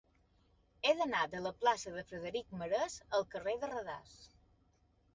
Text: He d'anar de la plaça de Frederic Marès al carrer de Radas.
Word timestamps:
He 0.87 0.93
d'anar 1.01 1.21
de 1.35 1.43
la 1.47 1.51
plaça 1.59 1.95
de 1.99 2.05
Frederic 2.13 2.57
Marès 2.65 2.99
al 3.21 3.31
carrer 3.37 3.57
de 3.63 3.73
Radas. 3.75 4.21